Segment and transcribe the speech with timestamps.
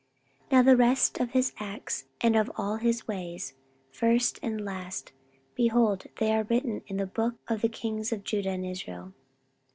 [0.47, 3.53] 14:028:026 Now the rest of his acts and of all his ways,
[3.91, 5.11] first and last,
[5.53, 9.13] behold, they are written in the book of the kings of Judah and Israel.